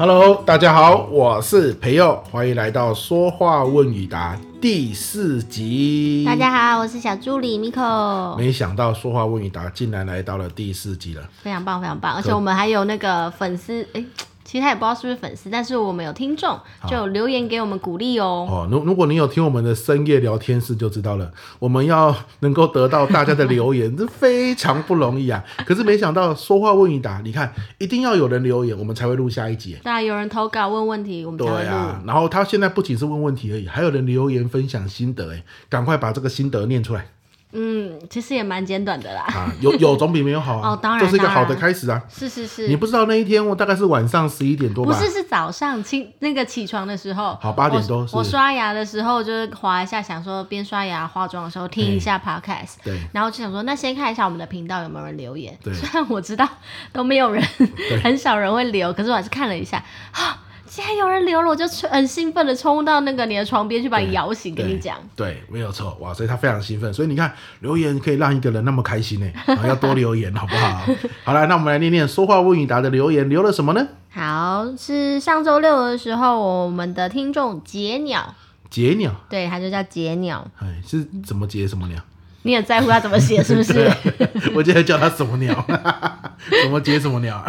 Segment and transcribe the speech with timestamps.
[0.00, 6.24] Hello，大家好，我是培佑，欢迎来到说话问与答第四集。
[6.24, 8.34] 大家好，我是小助理 Miko。
[8.38, 14.02] 没想到说话问与答竟然来到了第四集了，非常棒，非常棒，而且我们还有那个粉丝哎。
[14.50, 16.58] 其实他也不知道是不是粉丝，但是我们有听众
[16.88, 18.48] 就留言给我们鼓励哦。
[18.50, 21.30] 哦，如如果你有听我们的深夜聊天室就知道了，
[21.60, 25.44] 我们要能够得到大家的留言， 这非常不容易啊。
[25.64, 29.78] 可是没想到说话问一答，你看一定要有人留言，我们才会录下一集。
[29.84, 31.56] 对啊，有人投稿问问题，我们才会录。
[31.58, 37.06] 对啊，然后他现在不仅是问问题而已，还有人留言分享心得，哎，赶快把这个心得念出来。
[37.52, 39.22] 嗯，其实也蛮简短的啦。
[39.22, 40.70] 啊，有 有总比没有好啊。
[40.70, 42.00] 哦，当然，这是一个好的开始啊。
[42.08, 42.68] 是是是。
[42.68, 44.92] 你不知道那一天我大概是晚上十一点多吧？
[44.92, 47.36] 不是，是早上起那个起床的时候。
[47.40, 48.06] 好，八点多。
[48.12, 52.76] 我刷牙的时候就是滑一下，想说边刷牙化妆的时候听一下 podcast。
[52.84, 52.98] 对。
[53.12, 55.58] 然后就想说，那先看一下我们的频道有没有人留言。
[55.62, 55.74] 对。
[55.74, 56.48] 虽然我知道
[56.92, 57.42] 都没有人，
[58.02, 59.82] 很少人会留，可是我还是看了一下。
[60.70, 64.96] 既然有人留了，我就很兴奋的冲到那个你的床边去把你摇醒，跟你讲。
[65.16, 66.94] 对，没有错，哇，所以他非常兴奋。
[66.94, 69.28] 所以你看，留言可以让一个人那么开心呢，
[69.66, 70.86] 要多留言好不好？
[71.24, 73.84] 好了，那我们来念念说话问与答的留言，留了什么呢？
[74.10, 78.32] 好，是上周六的时候，我们的听众杰鸟，
[78.70, 82.00] 杰鸟，对，他就叫杰鸟，哎，是怎么杰什么鸟？
[82.42, 83.90] 你很在乎他怎么写是不是？
[84.54, 85.54] 我今天叫他什么鸟？
[86.62, 87.44] 什么杰什么鸟？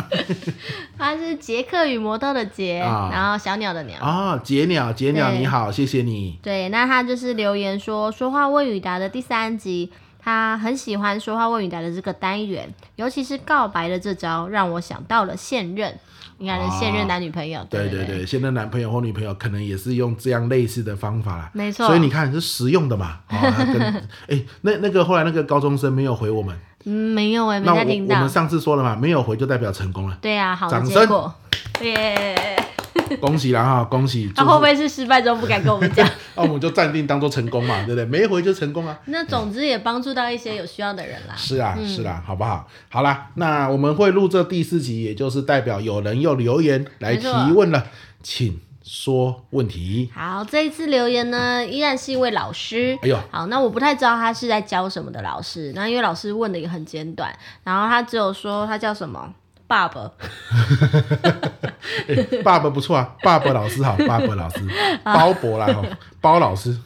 [0.97, 3.99] 他是杰克与魔豆的杰，啊、然后小鸟的鸟。
[4.01, 6.37] 啊、哦，杰鸟，杰鸟你好，谢谢你。
[6.43, 9.89] 对，那他就是留言说，说话问与答的第三集，
[10.19, 15.97] 他很喜欢说话问语答的这个单元，尤其是告白的这招，让我想到了现任。
[16.41, 21.51] 应该是现任男女朋友，对对对，现任男朋友或女朋友可能也是用这样类似的方法啦。
[21.53, 23.19] 没错，所以你看是实用的嘛。
[23.29, 23.37] 哦，
[24.27, 28.15] 哎，那那个后来那个高中生没有回我们，嗯，没有哎，没太听到。
[28.15, 30.17] 我们上次说了嘛，没有回就代表成功了。
[30.19, 31.31] 对啊，好的掌声，
[31.83, 32.57] 耶。
[33.19, 34.31] 恭喜啦哈，恭喜！
[34.35, 36.07] 他会不会是失败中不敢跟我们讲？
[36.35, 38.05] 那我们就暂定当做成功嘛，对不对？
[38.05, 38.97] 没回就成功啊。
[39.05, 41.35] 那总之也帮助到一些有需要的人啦。
[41.35, 42.67] 是啊，是啊，好不好？
[42.89, 47.87] 好啦，那我们会录这第四集，也就是代表有人又留言来提问了，
[48.23, 50.09] 请说问题。
[50.13, 52.97] 好，这一次留言呢，依然是一位老师。
[53.01, 55.71] 哎呦，好，那我不太知道他是在教什么的老师。
[55.75, 57.33] 那因为老师问的也很简短，
[57.63, 59.33] 然后他只有说他叫什么。
[59.71, 60.11] 爸爸，
[62.07, 64.59] 欸、爸爸不错啊，爸爸老师好，爸爸老师，
[65.01, 65.65] 包伯啦，
[66.19, 66.77] 包老师，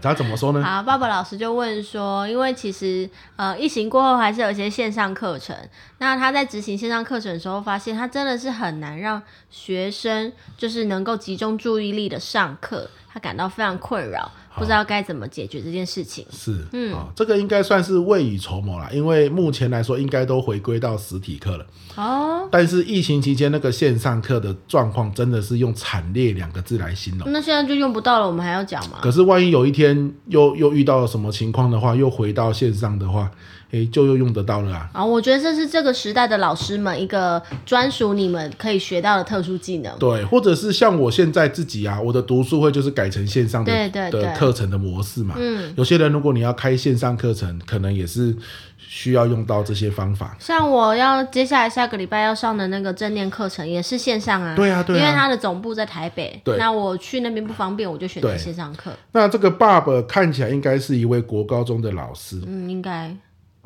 [0.00, 0.62] 他怎么说呢？
[0.62, 5.56] 好，爸爸老师就问说，因为其实呃，疫情过后还是有一些线上课程，
[5.98, 9.20] 那他在执行线上课程的时候，发现他真的是很难让
[9.50, 14.30] 学生就是能够集中注意力的上课，他感到非常困扰。
[14.56, 16.24] 不知道该怎么解决这件事情。
[16.30, 21.66] 是，嗯，哦，这个应该算是未雨绸缪啦，因为目前来说应该都回归到实体课了。
[21.96, 22.48] 哦。
[22.50, 27.30] 但是疫情期间那个线上课的状况真的是用惨烈两个字来形容。
[27.32, 28.98] 那现在就用不到了，我们还要讲吗？
[29.02, 33.30] 可是万一有一天又又遇到了什么情况的话，又回到线上的话。
[33.74, 34.88] 哎，就又用得到了啊！
[34.92, 39.98] 啊，我觉得这是这个时代的老师们一个专属你们可以学到的特殊技能。
[39.98, 45.34] 对，或者是像我现在自己啊，我的读书会就是改成线上的对对对的课程的模式嘛。
[45.36, 48.32] 嗯，有些人如果你要开线上课程，可能也是
[48.78, 50.36] 需要用到这些方法。
[50.38, 54.54] 像我要接下来下个礼拜要上的那个正念课程，也是线上啊。
[54.54, 56.40] 对啊，对啊，因为它的总部在台北。
[56.44, 58.92] 对，那我去那边不方便，我就选择线上课。
[59.10, 62.40] 那这个爸爸看起来应该是一位国高中的老师。
[62.46, 63.12] 嗯，应该。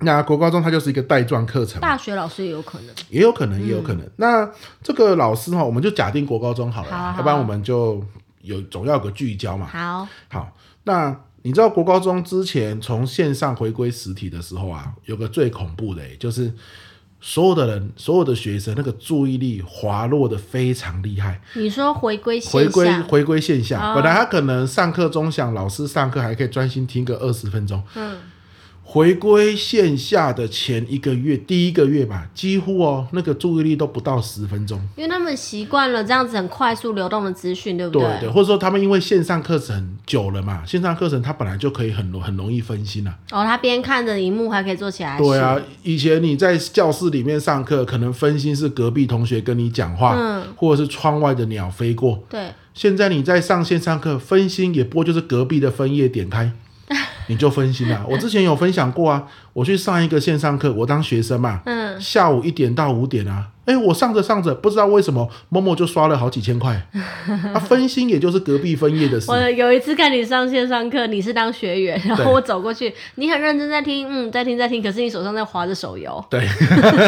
[0.00, 4.02] 那国高中它就是一个带状课程，大学老师也有可能，也有可能，也有可能。
[4.04, 4.50] 嗯、那
[4.82, 8.00] 这个老师哈，我们就假定国高中好了，要不然我们就
[8.42, 9.66] 有总要有个聚焦嘛。
[9.66, 10.52] 好，好。
[10.84, 16.52] 那你知道国高中之前从线上回归实体的时候啊，有个最恐怖的，就是
[17.20, 21.40] 所有的人，所有的学生那个注意力滑落的非常厉害。
[21.54, 27.82] 你说回归回归回归线下，本来他可能上课钟响，老师上课还可以专心听个二十分钟。
[27.96, 28.16] 嗯。
[28.90, 38.02] 回归线下的前一个月，第一个月吧，几乎哦，那个注意力都不到十分钟，因为他们习惯了这样子很快速流动的资讯，对不对？
[38.02, 43.14] 对对，或者说他们因为线上课程久了嘛，线上课程它本来就可以很很容易分心啊。
[43.30, 45.18] 哦，他边看着荧幕还可以做起来。
[45.18, 52.24] 对啊，以前你在教室里面上课，可能分心是隔壁同学跟你讲话，嗯，或者是窗外的鸟飞过。
[52.30, 56.50] 对，现在你在上线上课，分心也不过就是隔壁的分页点开。
[57.28, 58.04] 你就分心了。
[58.08, 63.48] 我之前有分享过啊，我去上一个线上课，我当学生嘛，嗯，嗯，下午一点到五点啊。
[63.68, 66.74] 哎，我上着上着，不知道为什么某某就刷了好几千块。
[67.52, 69.30] 啊，分心也就是隔壁分页的事。
[69.30, 76.24] 我有一次看你上线上课，你是当学员，然后我走过去，你很认真在听，嗯，在听在听，可是你手上在划着手游。
[76.30, 76.48] 对，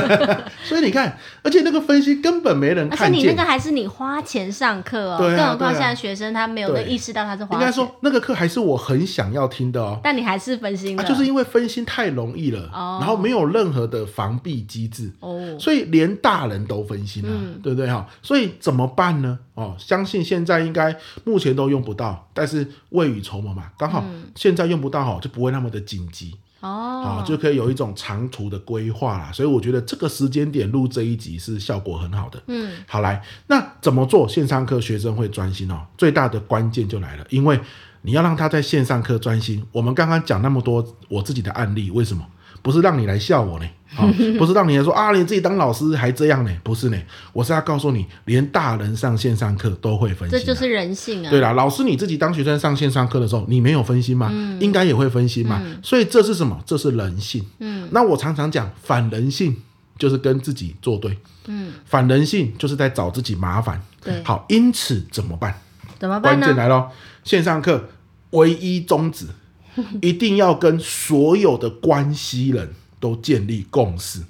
[0.63, 3.07] 所以你看，而且那个分析根本没人看见。
[3.07, 7.61] 而且你那个还是你花钱上课哦，对啊，更何况现在学生他没有意识到他是花钱。
[7.61, 17.29] 应该说那个课还是我很想要听的哦，但你还是分心了，啊，就是因为分心太容易了，哦，然后没有任何的防避机制，哦，所以连大人都分心了。
[17.31, 18.05] 嗯，对不对哈？
[18.21, 19.39] 所以怎么办呢？
[19.55, 24.05] 哦，相信现在应该目前都用不到，但是未雨绸缪嘛，刚好
[24.35, 29.31] 现在用不到哈，就不会那么的紧急哦，就可以有一种长途的规划啦。
[29.33, 32.43] 所以我觉得这个时间点录这一集是效果很好的。
[32.49, 35.87] 嗯，好来，那怎么做线上课学生会专心哦？
[35.97, 37.61] 最大的关键就来了，因为
[38.03, 39.65] 你要让他在线上课专心。
[39.73, 42.25] 我们刚刚讲那么多我自己的案例，为什么？
[42.63, 43.67] 不是让你来笑我呢？
[43.95, 44.07] 好，
[44.39, 46.55] 不是让你来说啊，你自己当老师还这样呢？
[46.63, 46.99] 不是呢，
[47.33, 51.31] 我是要告诉你，连大人上线上课都会分心，这就是人性啊。
[51.31, 54.29] 对啦，老师你自己当学生上线上课的时候，你没有分心吗？
[54.31, 55.59] 嗯、应该也会分心嘛。
[55.65, 56.63] 嗯、所以这是什么？
[56.67, 57.43] 这是人性。
[57.61, 59.57] 嗯，那我常常讲反人性
[59.99, 61.17] 就是跟自己作对。
[61.47, 63.81] 嗯，反人性就是在找自己麻烦。
[64.05, 65.59] 对，好，因此怎么办？
[66.01, 66.47] 怎么办呢？
[66.47, 66.91] 关键来咯，
[67.23, 67.89] 线上课
[68.31, 69.29] 唯一宗旨。
[70.03, 74.21] 一定要跟所有的关系人都建立共识，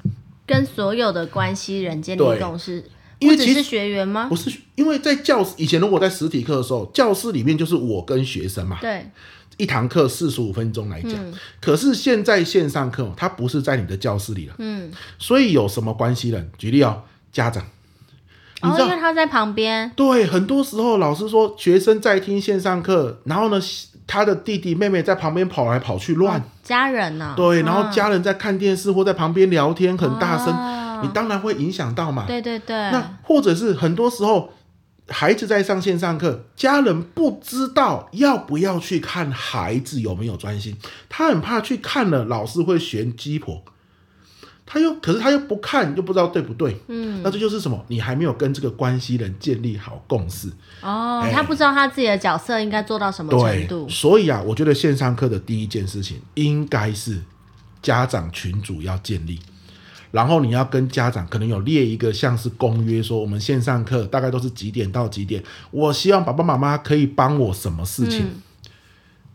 [0.47, 2.85] 跟所有的关系人建立共识。
[3.19, 4.29] 因为其实学员吗？
[4.29, 8.79] 不是，因为在教室以前，如果在实体课的时候，教室里面就是我跟学生嘛。
[8.83, 9.11] 对，
[9.57, 11.13] 一堂课四十五分钟来讲。
[11.15, 14.55] 嗯、可是现在线上课，它不是在你的教室里了。
[14.59, 14.93] 嗯。
[15.19, 16.51] 所以有什么关系人？
[16.59, 17.03] 举例哦，
[17.33, 17.67] 家长。
[18.63, 19.91] 哦，因为他在旁边。
[19.97, 23.61] 对，很多时候老师说学生在听线上课，然后呢？
[24.07, 27.35] 他的弟弟妹妹在旁边跑来跑去乱，哦、家人呢、啊？
[27.37, 32.25] 对，然后家人在看电视或在旁边聊天，很大声，哦、你当然会影响到嘛。
[32.27, 32.77] 对对对。
[32.91, 34.53] 那或者是很多时候，
[35.07, 40.77] 孩子在上线上课，家人不知道要不要去看孩子有没有专心，
[41.09, 43.63] 他很怕去看了老师会嫌鸡婆。
[44.73, 46.81] 他又，可是他又不看，又不知道对不对。
[46.87, 47.85] 嗯，那这就是什么？
[47.89, 50.49] 你还没有跟这个关系人建立好共识。
[50.81, 53.89] 哦，欸、他不知道他自己的角色应该做到什么程度。
[53.89, 57.19] 所以啊，我觉得线上课的第一件事情应该是
[57.83, 59.41] 家长群组要建立，
[60.13, 68.43] 然后你要跟家长可能有列一个像是公约，说我们线上课大概都是几点到几点，我希望爸爸妈妈可以帮我什么事情，嗯、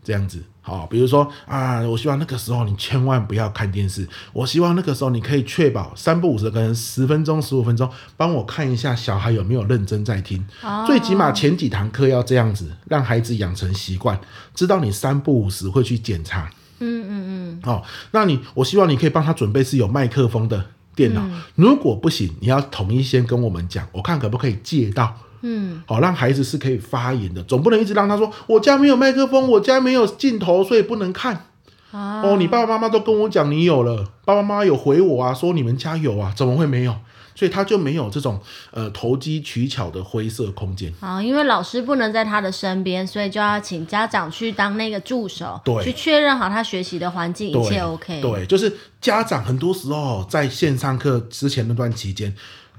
[0.02, 0.42] 这样子。
[0.66, 4.04] 好，比如说啊，我希望那个时候你千万不要看电视。
[4.32, 10.44] 我希望那个时候你可以确保三不五时，可能十分钟、十五分钟，帮我看一下小孩有没有认真在听。
[10.64, 14.20] 哦、最起码前几堂课要这样子，让孩子养成习惯，
[14.56, 16.50] 知道你三不五时会去检查。
[16.80, 17.60] 嗯嗯嗯。
[17.62, 20.66] 好、哦，那你我希望你可以帮他准备是有麦克风的
[20.96, 21.22] 电脑。
[21.26, 25.16] 嗯、如果不行，你要统一先跟我们讲，我看可不可以借到。
[25.48, 31.46] 嗯，好，让孩子是可以发言的，总不能一直让他说我家没有麦克风，我家没有镜头，所以不能看。
[31.92, 36.94] 啊、哦，你爸爸妈妈都跟我讲你有了，爸爸妈妈有回我啊，说你们家有啊，怎么会没有？
[37.34, 38.40] 所以他就没有这种
[38.70, 40.92] 呃投机取巧的灰色空间。
[41.00, 48.20] 啊，因为老师不能在他的身边，所以就要请家长去当那个助手，对，去确认好他学习的环境一切 OK。
[48.20, 52.34] 对，就是家长很多时候在线上课之前那段期间。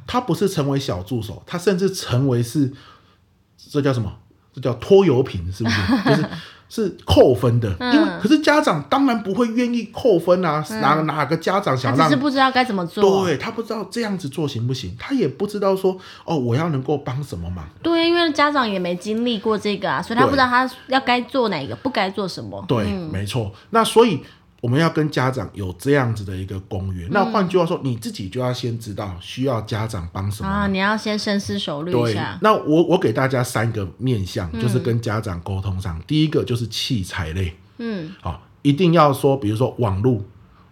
[0.07, 2.71] 他不是成为小助手，他甚至成为是，
[3.69, 4.11] 这叫什么？
[4.53, 5.77] 这叫拖油瓶，是不是？
[6.09, 6.29] 就是
[6.69, 7.71] 是扣分的。
[7.79, 11.99] 嗯、因为可是家长当然不会愿意扣分啊，嗯、哪哪个家长想让？
[11.99, 13.23] 他只是不知道该怎么做。
[13.23, 15.95] 对，他不知道这样子做行不行，他也不知道说
[16.25, 17.69] 哦，我要能够帮什么忙。
[17.83, 22.65] 对，因为家长也没经历过这个啊，所以他不知道他要该做哪个，不该做什么。
[22.67, 23.51] 对，嗯、没错。
[23.69, 24.23] 那所以。
[24.61, 30.49] 我们要跟家长有这样子的一个公约，嗯、那换句话说，你自己就要先知道需要家长帮什么。
[30.49, 32.37] 啊，你要先深思熟虑一下。
[32.41, 40.21] 那我我给大家三个面向，就是跟家长沟通上，嗯、第一个就是器材类，嗯，好，一定要说，比如说网络，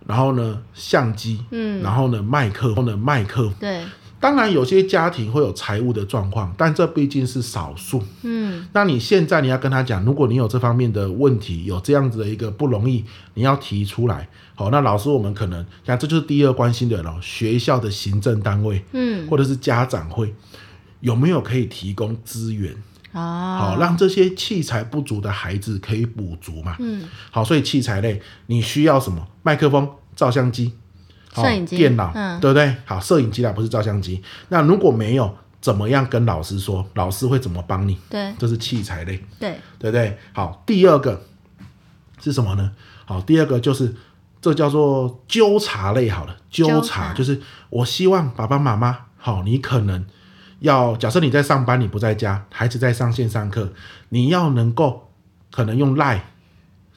[0.08, 3.84] 然后呢相机，嗯，然后呢麦克风的麦克，对。
[4.20, 8.02] 当然，有些家庭会有财务的状况，但这毕竟是少数。
[8.24, 13.06] 嗯，那你现在你要跟他讲，如果你有这方面的问题，有这样子的一个不容易，
[13.36, 14.28] 你要提出来。
[14.56, 20.34] 好，那老师，我们可能像这就是第二关心的了，学校的行政单位，嗯，或者是家长会，
[21.02, 22.74] 有没有可以提供资源？
[23.12, 26.76] 哦，好，让这些器材不足的孩子可以补足嘛。
[26.80, 29.28] 嗯，好，所以器材类你需要什么？
[29.44, 30.74] 麦克风、照相机。
[31.44, 32.76] 摄影机、电脑，嗯、对不对？
[32.86, 34.22] 好，摄影机啦，不是照相机。
[34.50, 36.88] 那如果没有，怎么样跟老师说？
[36.94, 37.98] 老师会怎么帮你？
[38.10, 40.18] 对，这是器材类，对，对不对？
[40.34, 41.26] 好，第二个
[42.22, 42.72] 是什么呢？
[43.06, 43.96] 好，第二个就是
[44.40, 50.06] 这叫做纠察类好了，纠察，就是我希望爸爸妈妈，好，你可能
[50.60, 53.74] 要假设你在上班，你不在家，孩子在上线上课，
[54.10, 55.12] 你要能够
[55.52, 56.22] 可能用 LINE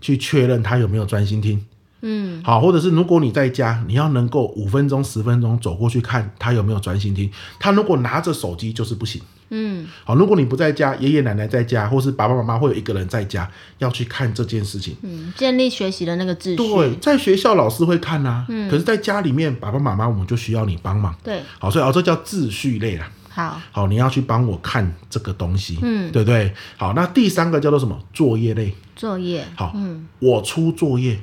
[0.01, 1.65] 去确认他有没有专心听，
[2.01, 9.21] 嗯，好，或者是如果你在家，你要能够五分钟、十分钟走过去看他有没有专心听，他如果拿着手机就是不行。
[9.51, 14.95] 嗯，好，如果你不在家，爷爷奶奶在家，或是爸爸妈妈会有一个人在家，要去看这件事情。
[15.01, 16.57] 嗯，建立学习的那个秩序。
[16.57, 21.15] 对，在学校老师会看啊，嗯，可是在家里面，爸爸妈妈我们就需要你帮忙。
[21.25, 23.11] 对，好，所以哦，这叫秩序类啦。
[23.31, 26.53] 好，好，你要去帮我看这个东西，嗯，对不对？
[26.77, 27.99] 好，那第三个叫做什么？
[28.13, 28.75] 作业类。
[28.95, 29.47] 作业。
[29.57, 31.19] 好，嗯，我出作业。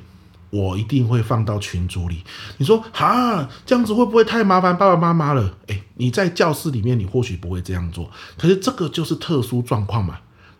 [0.56, 2.22] 我一定会放到群组里。
[2.56, 5.54] 你说哈，这样子会不会太麻烦爸爸妈妈了？
[5.66, 10.18] 诶，你在教室里面，你或许不会这样做，可是这个就是特殊状况嘛，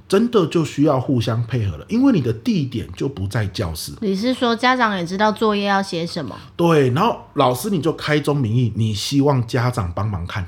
[0.09, 3.93] 真的就需要互相配合了，因为你的地点就不在教室。
[4.00, 6.37] 你是说家长也知道作业要写什么？
[6.57, 10.47] 对，然后老师你就开宗明义，你希望家长帮忙看，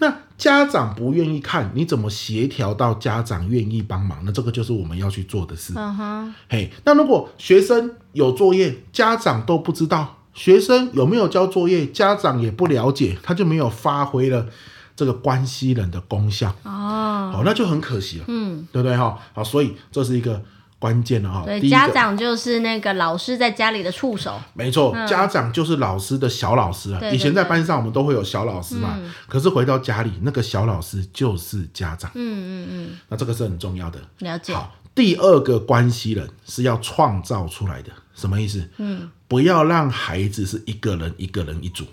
[0.00, 0.12] 那。
[0.38, 4.18] 家长不愿意看，你怎么协调到家长愿意帮忙？
[4.24, 5.72] 那这个就是我们要去做的事。
[5.76, 14.46] 嗯哼，嘿，那如果学生有作业，家长都不知道，学生有没有交作业，家长也不了解，他就没有发挥了
[14.94, 16.54] 这个关系人的功效。
[16.64, 18.24] 哦，好，那就很可惜了。
[18.28, 19.18] 嗯，对不对哈？
[19.32, 20.42] 好，所以这是一个。
[20.78, 27.00] 关键了哈，对，家长就是那个老师在家里的触手，没错，嗯、家长就是老师的小老师啊。
[27.10, 32.10] 以前在班上我们都会有小老师嘛，嗯、可是回到家里，那个小老师就是家长。
[32.14, 32.20] 嗯
[32.64, 33.98] 嗯嗯，那这个是很重要的。
[34.18, 34.52] 了解。
[34.52, 38.68] 好，第二个关系人是要创造出来的，什么意思？
[38.76, 41.86] 嗯，不要让孩子是一个人一个人一组。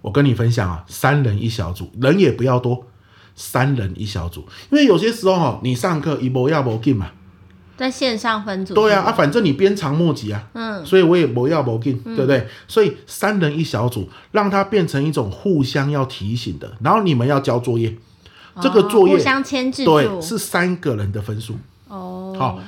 [0.00, 2.86] 我跟你分享啊，三人一小组，人也不要多，
[3.36, 7.10] 三人一小组，因为有些时候哈，你上课一波要波进嘛。
[7.78, 12.44] 在线上分组，对啊，啊，反正你鞭长莫及啊，嗯，所以我也不要不进，对不对？
[12.66, 17.96] 所以三人一小组，让它变成一种互相要提醒的，然后你们要交作业，
[18.60, 21.54] 这个作业互相牵制，对，是三个人的分数。
[21.86, 22.58] 哦，好，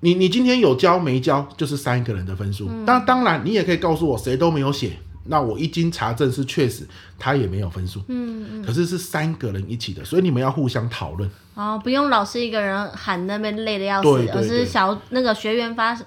[0.00, 2.70] 你你今天有交没交，就是三个人的分数。
[2.86, 4.92] 当当然，你也可以告诉我谁都没有写。
[5.24, 6.86] 那我一经查证是确实，
[7.18, 8.00] 他也没有分数。
[8.08, 8.64] 嗯嗯。
[8.64, 11.30] 可是是三个人一起的，所以你们要互相讨论。
[11.54, 15.98] 哦，不用老师一个人喊那边累的要死，而是小那个学员发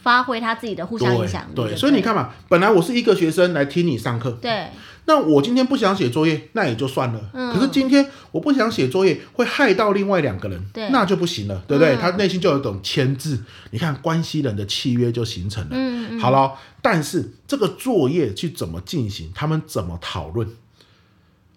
[0.00, 1.54] 发挥他自己的互相影响力。
[1.54, 4.30] 对，所以你看嘛，本来我是一个学生来听你上课。
[4.40, 4.68] 对。
[5.08, 7.30] 那我今天不想写作业，那也就算了。
[7.32, 7.50] 嗯。
[7.50, 11.96] 可是今天我不想写作业，会害到另外两个人，对，那就不行了，对不对？
[11.96, 13.38] 他内心就有一种牵制。
[13.70, 15.70] 你看关系人的契约就形成了。
[15.72, 16.20] 嗯嗯。
[16.20, 19.32] 好了，但是这个作业去怎么进行？
[19.34, 20.46] 他们怎么讨论？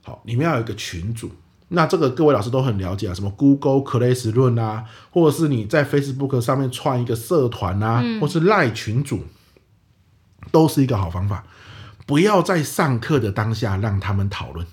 [0.02, 1.30] 好，你们要有一个群组。
[1.74, 9.20] 那这个各位老师都很了解啊，什么 Google Classroom 啊，或者是你在 Facebook 上面创一个社团啊，或是赖群组，
[10.52, 11.46] 都是一个好方法。
[12.12, 14.68] 不要在上课的当下让他们讨论，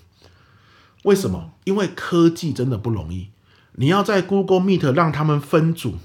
[1.05, 1.53] 为什么？
[1.63, 3.29] 因为科技真的不容易。
[3.75, 5.99] 你要在 Google Meet 让他们分组，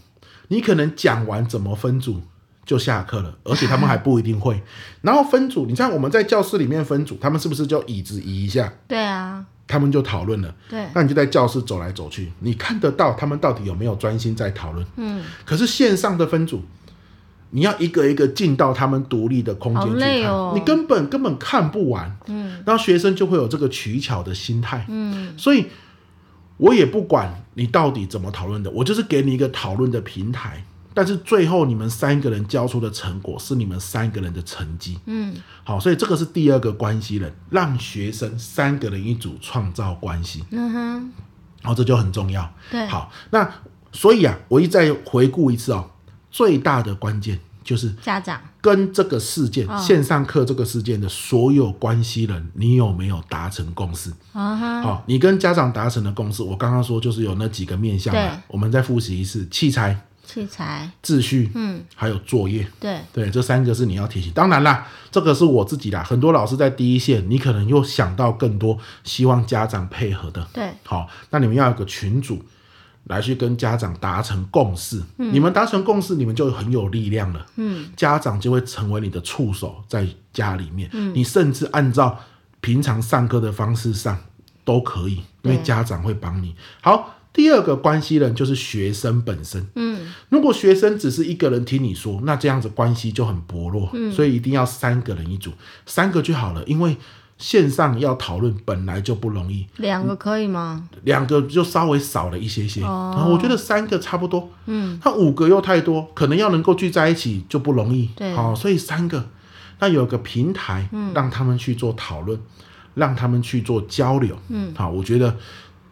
[0.49, 2.21] 你可能讲完怎么分组
[2.67, 4.61] 就下课了，而且他们还不一定会。
[5.01, 8.71] 然后分组，你像我们在教室里面分组，他们是不是就椅子移一下？
[8.87, 10.53] 对啊，他们就讨论了。
[10.69, 14.85] 对，那你就在教室走来走去，你看得到他们到底有没有专心在讨论？
[14.97, 16.61] 嗯，可是线上的分组。
[17.55, 22.17] 你要一个一个进到他们独立的空间去看，哦、你根本根本看不完。
[22.25, 24.83] 嗯，然后学生就会有这个取巧的心态。
[24.89, 25.67] 嗯，所以
[26.57, 30.65] 我也不管你到底怎么讨论的，我就是给你一个讨论的平台。
[30.95, 34.99] 但是最后你们三个人交出的成果是你们三个人的成绩。
[35.05, 40.43] 嗯，好，所以这个是第二个关系人，让学生三个人一组创造关系。
[40.49, 41.11] 嗯哼，
[41.61, 42.51] 然后这就很重要。
[42.71, 43.47] 对，好，那
[43.91, 45.91] 所以啊，我一再回顾一次哦。
[46.33, 54.81] 最大的关键就是家长跟这个事件线上课这个事件的所有关系人，你有没有达成共识啊？
[54.81, 58.13] 好，你跟家长达成的共识，我刚刚说就是有那几个面向。
[58.13, 62.67] 嘛，我们再复习一次：器材、器材、秩序，嗯，还有作业。
[62.79, 64.31] 对对，这三个是你要提醒。
[64.33, 66.03] 当然啦，这个是我自己啦。
[66.03, 70.45] 很多老师在第一线，你可能又想到更多，希望家长配合的。
[70.51, 72.43] 对，好，那你们要有个群组。
[73.05, 77.45] 来去跟家长达成共识，嗯、你们达成共识，你们就很有力量了。
[77.57, 82.17] 嗯，家长就会成为你的触手，在家里面，嗯、你甚至按照
[82.61, 84.17] 平常上课的方式上
[84.63, 86.55] 都可以，因为家长会帮你。
[86.81, 89.67] 好，第二个关系人就是学生本身。
[89.75, 93.89] 嗯，如果学生只是一个人听你说，那这样子关系就很薄弱。
[93.93, 95.51] 嗯，所以一定要三个人一组，
[95.85, 96.95] 三个就好了，因为
[97.37, 100.87] 线上要讨论本来就不容易，两个可以吗？
[101.03, 109.27] 两个就稍微少了一些些，哦、然后我觉得三个差不多，嗯，他五个又太多，可能要能够聚在一起就不容易，对，好、哦，所以三个，
[109.79, 111.11] 那有个平台嗯。
[111.13, 112.43] 让他们去做讨论，嗯、
[112.95, 115.35] 让他们去做交流，嗯，好，我觉得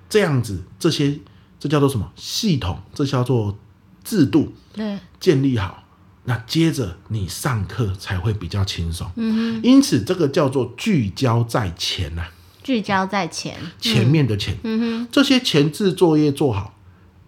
[0.08, 1.20] 这样子这些
[1.60, 2.12] 这叫做什么？
[2.16, 2.78] 系统？
[2.94, 3.58] 这叫做
[4.04, 5.81] 制度，对，建立好。
[6.24, 14.80] 那接着你上课才会比较轻松，嗯，因此这个叫做聚焦在前呐、啊，聚焦在前，前面的前，嗯。
[14.80, 16.76] 哼，这些前置作业做好，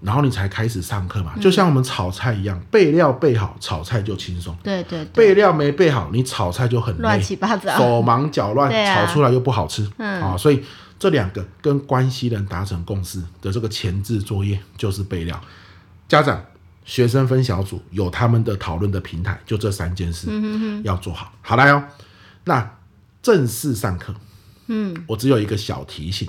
[0.04, 10.64] 然后你才开始上课嘛，就像我们炒菜一样，备料备好，炒菜就轻松，对对对，备料没备好，你炒菜就很累，乱七八糟，手忙脚乱，炒出来又不好吃，嗯，啊，所以
[11.00, 15.42] 这两个跟关系人达成共识的这个前置作业就是备料，
[16.08, 16.40] 家长。
[16.86, 20.28] 学生分小组有他们的讨论的平台，就这三件事
[20.84, 21.32] 要做好。
[21.42, 21.84] 好来哦，
[22.46, 22.78] 那
[23.22, 24.14] 正式上课，
[24.68, 26.28] 嗯，我只有一个小提醒，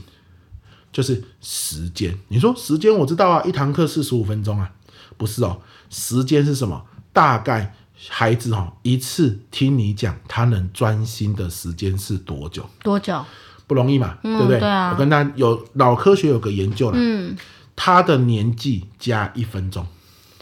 [0.92, 2.16] 就是时间。
[2.28, 4.70] 你说时间我知道啊，一堂课四十五分钟啊，
[5.16, 6.84] 不是哦，时间是什么？
[7.12, 7.74] 大概
[8.08, 12.68] 孩子哦一次听你讲，他能专心的时间是多久？
[12.82, 13.24] 多久？
[13.66, 14.60] 不容易嘛，对不对？
[14.60, 14.92] 对啊。
[14.92, 17.36] 我跟他有脑科学有个研究了，嗯，
[17.74, 19.86] 他的年纪加一分钟。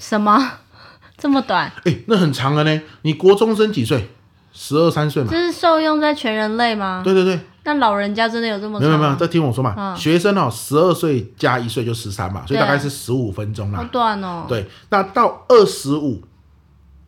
[0.03, 0.53] 什么
[1.17, 1.71] 这么短？
[1.85, 2.83] 哎、欸，那很长了呢。
[3.03, 4.11] 你国中生几岁？
[4.53, 5.29] 十二三岁嘛。
[5.31, 7.01] 这是受用在全人类吗？
[7.05, 7.39] 对对对。
[7.65, 8.89] 那老人家真的有这么长？
[8.89, 9.75] 没有没有，再听我说嘛。
[9.79, 13.79] 嗯、学生哦，十二岁加一岁就十三嘛，所以大概是十五分钟啦。
[13.79, 14.45] 好短哦。
[14.49, 16.21] 对，那到二十五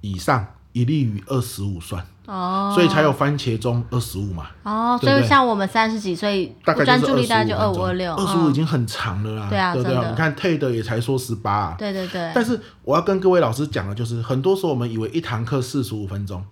[0.00, 2.06] 以上，一律于二十五算。
[2.26, 4.46] 哦，所以才有番茄钟二十五嘛。
[4.62, 9.46] 哦，所以像我们三十几岁，大概专注力大概就二五二六，二十五已经很长了啦。
[9.50, 10.10] 对啊，对不对？
[10.10, 11.74] 你看 TED 也才说十八。
[11.78, 12.30] 对对对。
[12.34, 16.42] 但是我要跟各位老师讲的就是，很多时候我们以为一堂课四十五分钟。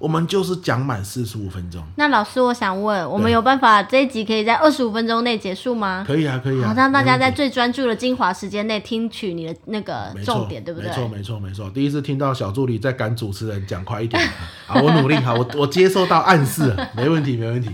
[0.00, 1.84] 我们就是讲满四十五分钟。
[1.96, 6.02] 那老师，我想问，我们有办法这一集可以在二十五分钟内结束吗？
[6.06, 6.68] 可以啊，可以啊。
[6.68, 10.88] 好，让大家在最专注的精华时间内听取你的那个重点，对不对？
[10.88, 11.70] 没错，没错，没错。
[11.70, 14.26] 第一次听到小助理在赶主持人讲快一点。
[14.66, 15.14] 好，我努力。
[15.16, 17.68] 好，我我接受到暗示了，没问题，没问题。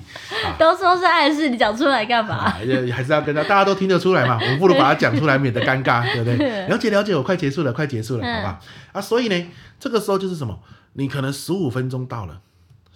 [0.58, 2.50] 都说是暗示，你讲出来干嘛？
[2.50, 4.36] 还是要跟他，大家都听得出来嘛。
[4.42, 6.36] 我们不如把它讲出来，免得尴尬，对不对？
[6.66, 7.14] 了解，了解。
[7.14, 8.58] 我快结束了，快结束了，好吧？
[8.90, 9.46] 啊，所以呢，
[9.78, 10.58] 这个时候就是什么？
[10.96, 12.40] 你可能十五分钟到了。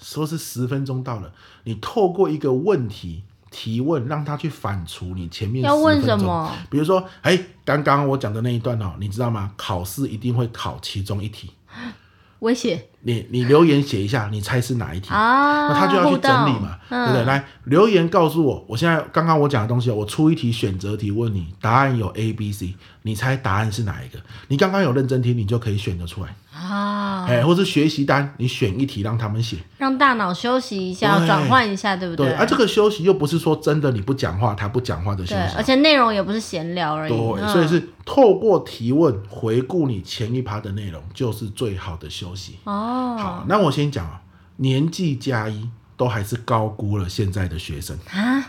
[0.03, 1.31] 说是十分钟到了，
[1.65, 5.63] 你透过一个问题提问，让他去反刍你前面。
[5.63, 6.51] 要问什么？
[6.71, 9.53] 比如说，哎，刚刚我讲的那一段哦，你知道吗？
[9.59, 11.51] 考试一定会考其中一题。
[12.41, 12.87] 我写。
[13.03, 15.11] 你你留言写一下，你猜是哪一题？
[15.11, 17.25] 啊，那他就要去整理嘛，嗯、对不对？
[17.27, 24.19] 来留言告诉我，我现在刚刚我讲的东西，我出一题选择题问你，答案有 A、B、C，你猜答案是哪一个？
[24.49, 26.35] 你刚刚有认真听，你就可以选得出来
[26.69, 27.25] 啊。
[27.29, 32.27] 哎，或是学习单，你选一题让他们写，让大脑休息一下，转换一下，对不对？
[32.27, 37.13] 对，而、啊、这个休息又不是说真的你不讲话，他不讲话的休息，而且内容也不是闲聊而已。
[37.13, 42.59] 对，嗯、所以是透过提问回顾你前一趴的内容，就是最好的休息。
[42.65, 43.61] 哦，好，那。
[43.61, 44.23] 我先讲啊，
[44.57, 48.43] 年纪加一都还是高估了现在的学生啊！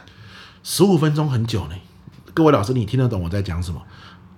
[0.63, 1.75] 十五分钟很久呢，
[2.33, 3.81] 各位老师，你听得懂我在讲什么？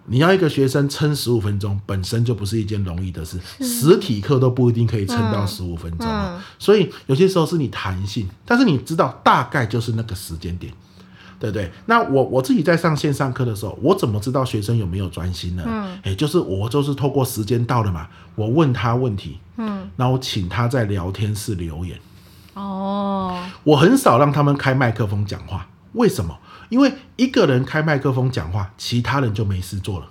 [0.06, 3.40] 你要一个学生撑十五分钟，本身就不是一件容易的事。
[3.62, 10.74] 实体课都不一定可以撑到十五分钟啊，所以有些时候是你弹性，但是你知道大概就是那个时间点。
[11.40, 11.70] 对不对？
[11.88, 15.64] 那我我自己在上线上课的时候，我怎么知道学生有没有专心呢？
[15.68, 22.00] 嗯，哎，就是我就是透过时间到了嘛，我问他问题，嗯，那我请他在聊天室留言。
[22.54, 26.38] 哦，我很少让他们开麦克风讲话，为什么？
[26.74, 30.08] 因为一个人开麦克风讲话，其他人就没事做了。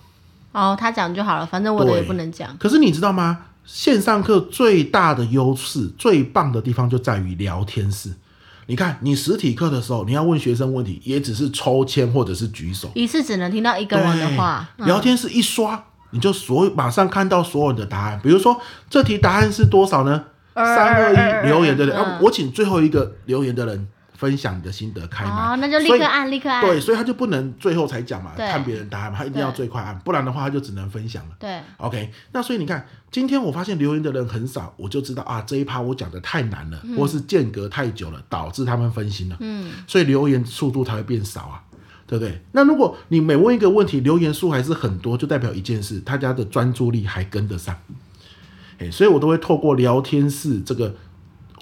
[0.53, 2.57] 哦，他讲就好了，反正我的也不能讲。
[2.57, 3.46] 可是你知道吗？
[3.64, 8.14] 线上课最大的优势、最棒的地方就在于聊天室。
[8.66, 14.68] 你看，你实体课的时候，你要问学生问题，也只是抽签或者是举手，一次只能听到一个人的话。
[14.77, 18.20] 嗯、聊天室一刷，你就所马上看到所有人的答案。
[18.22, 20.27] 比如说，这题答案是多少呢？
[20.55, 22.01] 三二一，留言对不对？
[22.01, 23.88] 啊，我请最后一个留言的人。
[24.22, 26.64] 分享你的心得，开麦，哦，那就立刻按，立刻按。
[26.64, 31.35] 对，所以他就不能最后才讲嘛，看别人答案嘛，他一定要最快按，不然的话他就只能分享了。
[31.40, 39.37] 对，OK，那所以你看，今天我发现留言的人很少，我就知道啊，这一趴我讲的太难了，嗯、或是间隔太久了，导致他们分心了。
[39.40, 41.61] 嗯，所以留言速度才会变少啊，
[42.06, 42.40] 对不对？
[42.52, 47.76] 那如果你每问一个问题，留言数还是很多，就代表一件事，大家的专注力还跟得上。
[48.78, 50.94] 哎，所以我都会透过聊天室这个。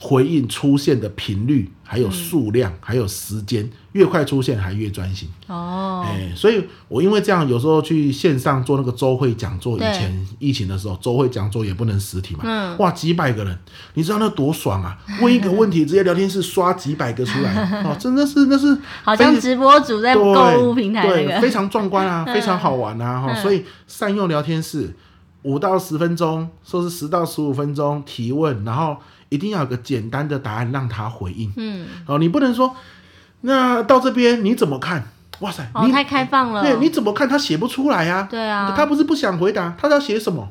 [0.02, 5.28] 回应出现的频率，还有数量，嗯、还有时间，越快出现还越专心。
[5.46, 12.40] 哦，哎，所以我因为这样，有时候去线上做那个周会讲座，以前疫情的时候，周会讲座也不能实体嘛。
[12.44, 12.78] 嗯。
[12.78, 13.54] 哇，几百个人，
[13.92, 14.96] 你知道那多爽啊！
[15.20, 17.52] 问一个问题，直接聊天室刷几百个出来，
[17.84, 23.20] 哦，真的是那是好像直播主在购物平台那个，对，非常壮观啊， 非常好玩啊！
[23.20, 24.96] 哈、嗯，所以善用聊天室，
[25.42, 28.96] 五到十分钟，说是十到十五分钟提问，然后。
[29.30, 31.50] 一定要有个简单的答案让他回应。
[31.56, 32.76] 嗯，哦，你不能说，
[33.40, 35.04] 那到这边你怎么看？
[35.38, 36.62] 哇塞，哦，你太开放了。
[36.62, 37.26] 对，你怎么看？
[37.26, 38.28] 他写不出来呀。
[38.30, 38.74] 对啊。
[38.76, 40.46] 他不是不想回答，他要写什么？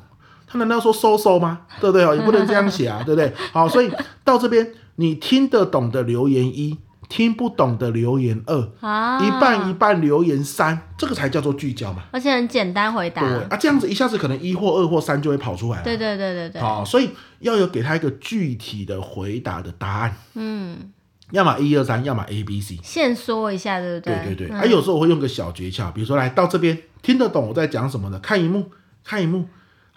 [0.48, 1.60] 他难道说收收吗？
[1.80, 2.18] 对不对？
[2.18, 3.32] 也不能这样写啊，对不对？
[3.52, 3.92] 好，所以
[4.24, 6.76] 到这边你听得懂的留言一。
[7.10, 13.22] 听不懂的留言二，啊，一半一半留言三，这个才叫做聚焦嘛，而且很简单回答。
[13.22, 15.84] 对啊，这样子一下子可能一或二或三就会跑出来了。
[15.84, 16.62] 对对对对对。
[16.62, 20.16] 好，所以要有给他一个具体的回答的答案。
[20.36, 20.92] 嗯，
[21.32, 22.78] 要么一二三，要么 A B C。
[22.84, 24.16] 先说一下，对不对？
[24.26, 24.56] 对对对。
[24.56, 28.70] 啊，有时候我会用个小诀窍，比如说来到这边听得懂我在讲什么的，看一幕，
[29.04, 29.48] 看一幕。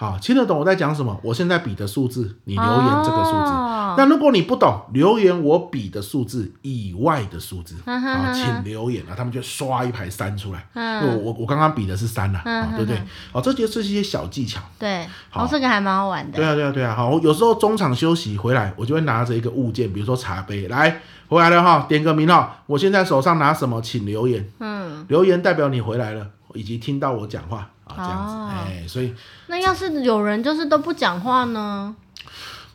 [0.02, 1.16] 好，听得懂我在讲什么？
[1.22, 3.52] 我现在比的数字，你留言这个数字。
[3.52, 10.66] 哦、那如果你不懂，留言我比的数字以外的数字，好、啊，请留言啊，他们就刷一排三出来。
[10.74, 13.00] 嗯，我我我刚刚比的是三呐、啊，啊、对不对？
[13.30, 14.60] 好，这就是一些小技巧。
[14.76, 16.36] 对，好，这个还蛮好玩的。
[16.36, 16.96] 对啊，对啊，对啊。
[16.96, 24.44] 好，有时候中场休息回来，我就会拿着一个物件，比如说茶杯，来回来了哈，点个名哈，我现在手上拿什么，请留言。
[24.58, 27.68] 嗯，留言代表你回来了，以及听到我讲话。
[27.96, 29.14] 这样子，哎、哦，所以
[29.46, 31.94] 那要是有人就是都不讲话呢？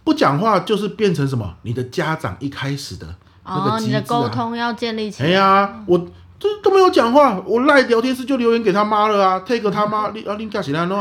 [0.04, 1.56] 不讲话就是变成什么？
[1.64, 3.08] 你的家长一开始的
[3.46, 5.30] 那个、啊哦、你的沟通要建立起来。
[5.30, 6.08] 哎呀，我。
[6.40, 10.96] 这都没有讲话，我赖聊天室就留言给他妈了啊，take 他妈， 你啊你干起来了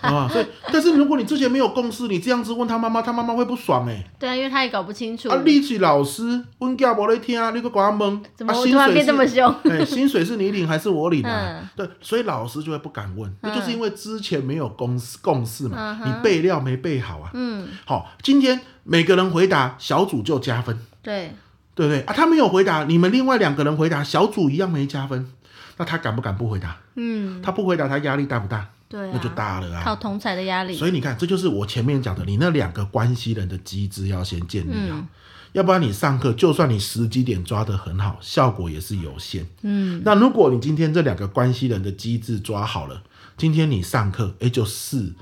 [0.00, 4.10] 啊，所以，但是如果你之前没有共识，你这样子问他妈妈，他妈妈会不爽哎、欸。
[4.18, 5.28] 对啊，因为他也搞不清楚。
[5.28, 8.18] 啊，你是老师，问教无在听啊，你个管他懵。
[8.34, 9.54] 怎么突然变这么凶？
[9.64, 11.60] 哎、欸，薪水是你领还是我领啊？
[11.60, 17.30] 嗯、对，所以老师就会不敢问，那、嗯、就是因为之前没有共识共识嘛，嗯、你备料没备好啊。
[17.34, 17.68] 嗯。
[17.84, 20.78] 好，今天每个人回答，小组就加分。
[21.02, 21.34] 对。
[21.78, 22.12] 对不对啊？
[22.12, 25.30] 他没有回答，你们另外两个人回答，小组一样没加分。
[25.76, 26.76] 那他敢不敢不回答？
[26.96, 28.68] 嗯，他不回答，他压力大不大？
[28.88, 29.82] 对啊，那就大了啊。
[29.84, 30.76] 靠同侪的压力。
[30.76, 35.06] 所以你看，这就是我前面讲的，你那两个关系人的机制要先建立好，嗯，
[35.52, 39.46] 要不然你上课就算你时机点抓得很好，效果也是有限。
[39.62, 43.04] 嗯，那如果你今天这两个关系人的机制抓好了，
[43.36, 45.12] 今天你上课哎就事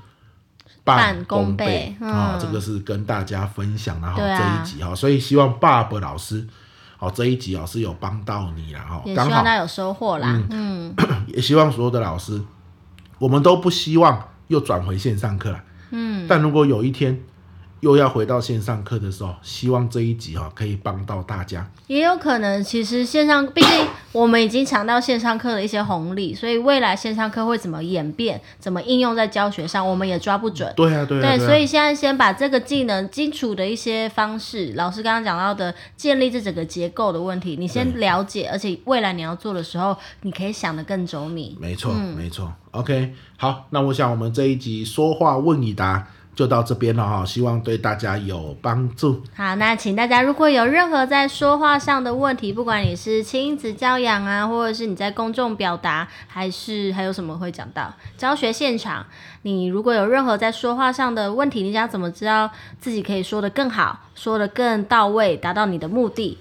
[0.87, 6.47] 半功倍啊，嗯，这个是跟大家分享然后这一集哈，啊，所以希望 Bob 老师。
[6.97, 10.41] 好，这一集哦是有帮到你啦，哈，也希望他有收获啦。
[10.49, 12.41] 嗯，嗯 也希望所有的老师，
[13.19, 15.63] 我们都不希望又转回线上课了。
[15.91, 17.21] 嗯，但如果有一天。
[17.81, 21.69] 又要回到线上课的时候，希望这一集哈可以帮到大家。
[21.87, 30.73] 也有可能，其实线上，毕竟我们已经尝到线上课的一些红利，所以未来线上课会怎么演变，怎么应用在教学上，我们也抓不准。
[30.75, 31.37] 对啊，对啊。
[31.37, 41.57] 对，所以现在先把这个技能基础的一些方式，老师刚刚讲到的建立这整个结构的问题，你先了解，而且未来你要做的时候，你可以想得更周密。
[41.61, 42.51] 没错，嗯、没错。
[42.71, 46.07] OK，好，那我想我们这一集说话问你答。
[46.37, 49.23] 就到这边了哈，希望对大家有帮助。
[49.35, 59.03] 好，那请大家如果有任何在说话上的问题，不管你是亲子教养啊，或者是你在公众表达，还是还有什么会讲到教学现场，
[59.41, 66.37] 你如果有任何在说话上的问题，你想怎么知道自己可以说得更好，说得更到位，达到你的目的？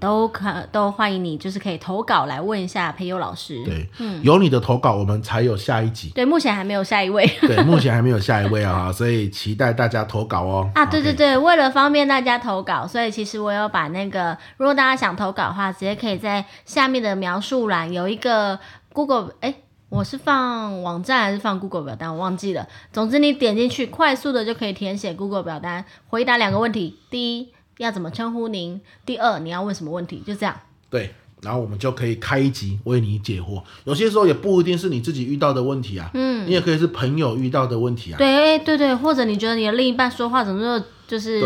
[0.00, 3.64] 都可都欢迎你，就是可以投稿来问一下培优老师。
[3.64, 6.10] 对，嗯，有你的投稿，我们才有下一集。
[6.14, 7.26] 对，目前还没有下一位。
[7.42, 10.70] 对，目前还没有下一位啊， 所以期待大家投稿哦。
[10.74, 18.58] 啊，对对对为了方便大家投稿，所以其实我有把那个，如果大家想投稿的话，直接可以在下面的描述栏有一个
[18.92, 19.52] Google，哎，
[19.88, 22.12] 我是放网站还是放 Google 表单？
[22.12, 22.68] 我忘记了。
[22.92, 26.96] 总之，你点进去，快速的就可以填写 Google 表单，回答两个问题。
[27.10, 27.48] 第一。
[27.78, 28.80] 要怎么称呼您？
[29.06, 30.22] 第二，你要问什么问题？
[30.26, 30.54] 就这样。
[30.90, 33.62] 对，然后我们就可以开一集为你解惑。
[33.84, 38.18] 有些时候也不一定是你自己遇到的问题啊，嗯，你也可以是朋友遇到的问题啊。
[38.18, 41.40] 对，对对，或者你觉得你的另一半说话怎么就就是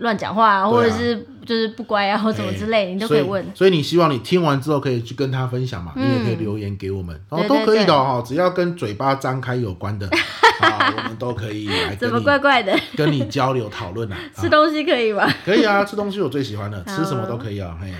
[0.00, 3.54] 乱讲话，啊、或者是就是不乖啊，或什么之类，欸、你都可以问所。
[3.54, 5.92] 所以你希望你听完之后可以去跟他分享嘛？
[5.96, 10.08] 嗯、你也可以留言给我们，哦，都可以的哈，只要跟嘴巴张开有关的。
[10.60, 14.16] 啊，我们都可以来跟你怎么怪怪的跟你交流讨论 啊。
[14.36, 15.26] 吃东西可以吗？
[15.42, 17.74] 可以啊，吃东西我最喜欢的，吃什么都可以啊。
[17.80, 17.90] 嘿，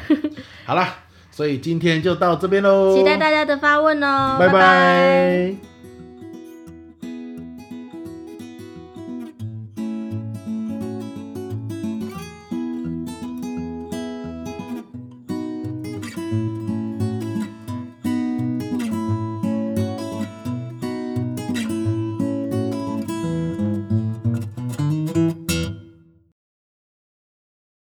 [0.67, 0.97] 好啦，
[1.31, 4.37] 所以今天就到这边喽，期待大家的发问哦。
[4.39, 5.70] 拜拜。